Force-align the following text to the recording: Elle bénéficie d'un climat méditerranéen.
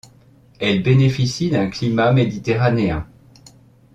Elle 0.59 0.81
bénéficie 0.81 1.51
d'un 1.51 1.69
climat 1.69 2.11
méditerranéen. 2.11 3.05